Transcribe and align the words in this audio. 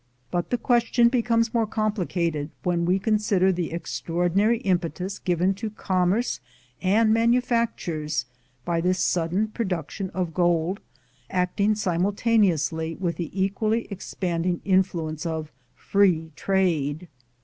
But 0.31 0.49
the 0.49 0.57
question 0.57 1.09
becomes 1.09 1.53
more 1.53 1.67
complicated 1.67 2.49
when 2.63 2.85
we 2.85 2.97
consider 2.97 3.51
the 3.51 3.71
extraordinary 3.71 4.57
impetus 4.61 5.19
given 5.19 5.53
to 5.53 5.69
com 5.69 6.09
merce 6.09 6.39
and 6.81 7.13
manufactures 7.13 8.25
by 8.65 8.81
this 8.81 8.97
sudden 8.97 9.49
production 9.49 10.09
of 10.09 10.33
gold 10.33 10.79
acting 11.29 11.75
simultaneously 11.75 12.95
with 12.99 13.17
the 13.17 13.29
equally 13.39 13.87
ex 13.91 14.11
panding 14.19 14.59
influence 14.65 15.23
of 15.23 15.51
Free 15.75 16.31
Trade. 16.35 17.07